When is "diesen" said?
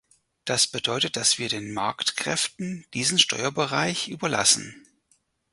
2.95-3.19